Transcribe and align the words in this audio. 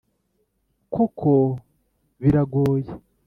Koko 0.93 1.31
biragoye 2.21 2.91